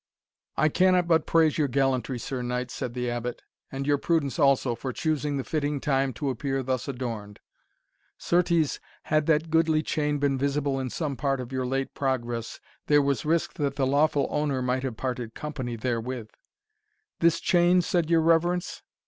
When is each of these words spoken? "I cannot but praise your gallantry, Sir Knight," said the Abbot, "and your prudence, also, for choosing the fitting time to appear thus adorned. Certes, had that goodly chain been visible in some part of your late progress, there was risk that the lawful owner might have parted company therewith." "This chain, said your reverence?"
"I 0.57 0.69
cannot 0.69 1.07
but 1.07 1.27
praise 1.27 1.59
your 1.59 1.67
gallantry, 1.67 2.17
Sir 2.17 2.41
Knight," 2.41 2.71
said 2.71 2.95
the 2.95 3.07
Abbot, 3.07 3.43
"and 3.71 3.85
your 3.85 3.99
prudence, 3.99 4.39
also, 4.39 4.73
for 4.73 4.91
choosing 4.91 5.37
the 5.37 5.43
fitting 5.43 5.79
time 5.79 6.11
to 6.13 6.31
appear 6.31 6.63
thus 6.63 6.87
adorned. 6.87 7.39
Certes, 8.17 8.79
had 9.03 9.27
that 9.27 9.51
goodly 9.51 9.83
chain 9.83 10.17
been 10.17 10.39
visible 10.39 10.79
in 10.79 10.89
some 10.89 11.15
part 11.15 11.39
of 11.39 11.51
your 11.51 11.67
late 11.67 11.93
progress, 11.93 12.59
there 12.87 12.99
was 12.99 13.25
risk 13.25 13.53
that 13.59 13.75
the 13.75 13.85
lawful 13.85 14.25
owner 14.31 14.63
might 14.63 14.81
have 14.81 14.97
parted 14.97 15.35
company 15.35 15.75
therewith." 15.75 16.31
"This 17.19 17.39
chain, 17.39 17.83
said 17.83 18.09
your 18.09 18.21
reverence?" 18.21 18.81